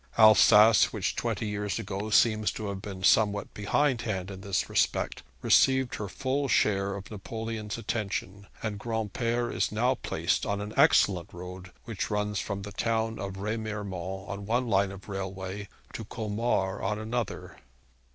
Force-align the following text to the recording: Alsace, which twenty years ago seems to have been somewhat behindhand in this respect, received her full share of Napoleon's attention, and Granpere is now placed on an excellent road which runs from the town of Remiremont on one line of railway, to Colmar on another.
Alsace, 0.17 0.91
which 0.91 1.15
twenty 1.15 1.45
years 1.47 1.77
ago 1.77 2.09
seems 2.09 2.51
to 2.53 2.69
have 2.69 2.81
been 2.81 3.03
somewhat 3.03 3.53
behindhand 3.53 4.31
in 4.31 4.41
this 4.41 4.67
respect, 4.67 5.21
received 5.43 5.93
her 5.93 6.07
full 6.09 6.47
share 6.47 6.95
of 6.95 7.11
Napoleon's 7.11 7.77
attention, 7.77 8.47
and 8.63 8.79
Granpere 8.79 9.51
is 9.51 9.71
now 9.71 9.93
placed 9.93 10.43
on 10.43 10.59
an 10.59 10.73
excellent 10.75 11.31
road 11.31 11.71
which 11.83 12.09
runs 12.09 12.39
from 12.39 12.63
the 12.63 12.71
town 12.71 13.19
of 13.19 13.37
Remiremont 13.37 14.27
on 14.27 14.47
one 14.47 14.67
line 14.67 14.91
of 14.91 15.07
railway, 15.07 15.67
to 15.93 16.03
Colmar 16.03 16.81
on 16.81 16.97
another. 16.97 17.57